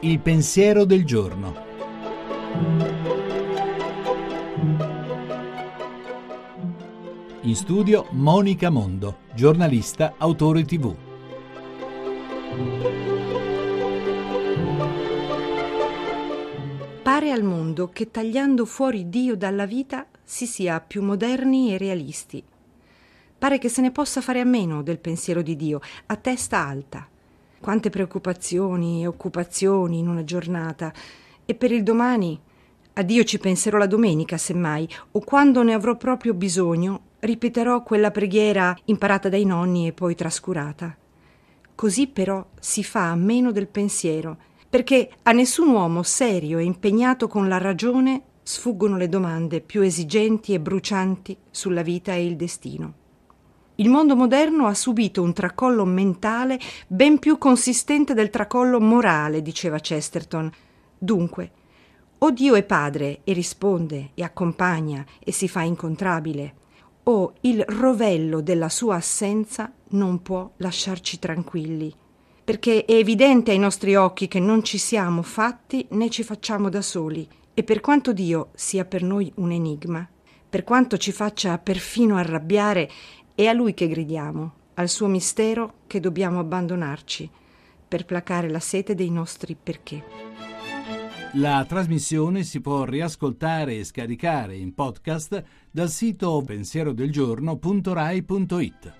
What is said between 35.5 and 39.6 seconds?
ne avrò proprio bisogno, ripeterò quella preghiera imparata dai